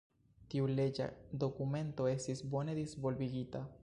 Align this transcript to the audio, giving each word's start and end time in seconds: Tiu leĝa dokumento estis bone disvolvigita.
Tiu 0.53 0.69
leĝa 0.79 1.09
dokumento 1.43 2.07
estis 2.13 2.41
bone 2.55 2.79
disvolvigita. 2.81 3.63